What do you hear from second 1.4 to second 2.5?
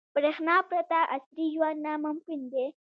ژوند ناممکن